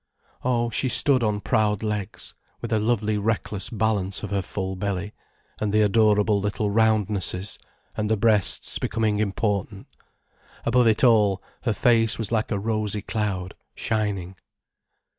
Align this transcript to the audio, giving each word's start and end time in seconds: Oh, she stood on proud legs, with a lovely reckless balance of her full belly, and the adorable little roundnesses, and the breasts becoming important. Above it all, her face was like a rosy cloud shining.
Oh, 0.43 0.71
she 0.71 0.89
stood 0.89 1.21
on 1.21 1.41
proud 1.41 1.83
legs, 1.83 2.33
with 2.59 2.73
a 2.73 2.79
lovely 2.79 3.19
reckless 3.19 3.69
balance 3.69 4.23
of 4.23 4.31
her 4.31 4.41
full 4.41 4.75
belly, 4.75 5.13
and 5.59 5.71
the 5.71 5.81
adorable 5.81 6.39
little 6.41 6.71
roundnesses, 6.71 7.59
and 7.95 8.09
the 8.09 8.17
breasts 8.17 8.79
becoming 8.79 9.19
important. 9.19 9.85
Above 10.65 10.87
it 10.87 11.03
all, 11.03 11.43
her 11.65 11.73
face 11.73 12.17
was 12.17 12.31
like 12.31 12.49
a 12.49 12.57
rosy 12.57 13.03
cloud 13.03 13.53
shining. 13.75 14.35